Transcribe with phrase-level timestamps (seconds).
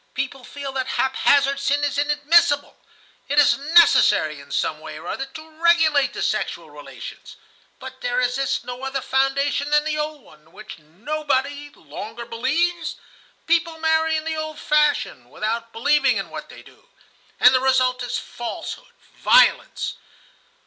[0.15, 2.75] People feel that haphazard sin is inadmissible.
[3.29, 7.35] It is necessary in some way or other to regulate the sexual relations;
[7.77, 12.95] but there exists no other foundation than the old one, in which nobody longer believes?
[13.45, 16.89] People marry in the old fashion, without believing in what they do,
[17.39, 19.97] and the result is falsehood, violence.